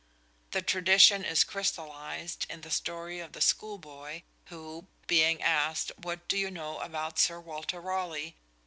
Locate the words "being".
5.05-5.43